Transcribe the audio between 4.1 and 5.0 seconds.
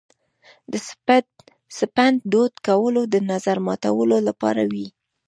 لپاره وي.